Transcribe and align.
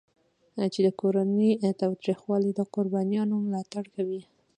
چې 0.73 0.79
د 0.83 0.89
کورني 0.99 1.49
تاوتریخوالي 1.81 2.51
د 2.55 2.61
قربانیانو 2.73 3.35
ملاتړ 3.45 3.83
کوي. 3.95 4.21